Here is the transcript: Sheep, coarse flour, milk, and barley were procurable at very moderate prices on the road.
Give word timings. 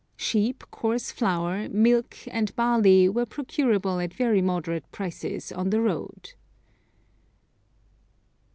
Sheep, 0.17 0.63
coarse 0.71 1.11
flour, 1.11 1.69
milk, 1.69 2.17
and 2.31 2.55
barley 2.55 3.07
were 3.07 3.27
procurable 3.27 3.99
at 3.99 4.11
very 4.15 4.41
moderate 4.41 4.91
prices 4.91 5.51
on 5.51 5.69
the 5.69 5.79
road. 5.79 6.33